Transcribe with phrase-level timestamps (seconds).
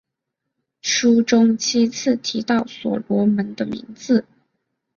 [0.81, 4.25] 书中七次提到所罗门的名字。